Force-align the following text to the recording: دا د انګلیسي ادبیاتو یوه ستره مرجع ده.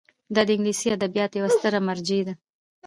دا 0.33 0.41
د 0.45 0.49
انګلیسي 0.55 0.87
ادبیاتو 0.97 1.35
یوه 1.39 1.49
ستره 1.55 1.79
مرجع 1.87 2.21
ده. 2.27 2.33